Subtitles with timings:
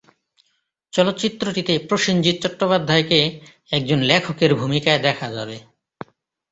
[0.93, 3.19] চলচ্চিত্রটিতে প্রসেনজিৎ চট্টোপাধ্যায়কে
[3.71, 5.57] একজন লেখকের ভূমিকায় দেখা যাবে।